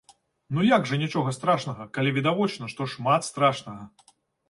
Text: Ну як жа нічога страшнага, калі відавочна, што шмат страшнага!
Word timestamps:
Ну 0.57 0.63
як 0.69 0.87
жа 0.91 0.99
нічога 1.03 1.35
страшнага, 1.37 1.89
калі 1.99 2.17
відавочна, 2.19 2.73
што 2.75 2.91
шмат 2.97 3.33
страшнага! 3.33 3.83